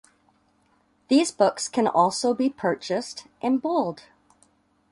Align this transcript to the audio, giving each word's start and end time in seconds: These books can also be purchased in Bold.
These 1.09 1.31
books 1.31 1.67
can 1.67 1.87
also 1.87 2.33
be 2.33 2.49
purchased 2.49 3.27
in 3.39 3.59
Bold. 3.59 4.05